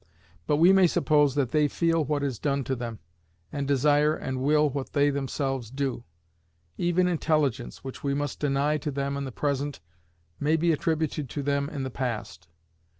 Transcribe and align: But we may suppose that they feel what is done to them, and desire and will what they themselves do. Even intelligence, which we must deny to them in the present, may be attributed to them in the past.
But 0.47 0.55
we 0.55 0.73
may 0.73 0.87
suppose 0.87 1.35
that 1.35 1.51
they 1.51 1.67
feel 1.67 2.03
what 2.03 2.23
is 2.23 2.39
done 2.39 2.63
to 2.63 2.75
them, 2.75 2.97
and 3.51 3.67
desire 3.67 4.15
and 4.15 4.41
will 4.41 4.67
what 4.67 4.93
they 4.93 5.11
themselves 5.11 5.69
do. 5.69 6.05
Even 6.75 7.07
intelligence, 7.07 7.83
which 7.83 8.03
we 8.03 8.15
must 8.15 8.39
deny 8.39 8.77
to 8.77 8.89
them 8.89 9.15
in 9.15 9.25
the 9.25 9.31
present, 9.31 9.79
may 10.39 10.55
be 10.57 10.71
attributed 10.71 11.29
to 11.29 11.43
them 11.43 11.69
in 11.69 11.83
the 11.83 11.91
past. 11.91 12.47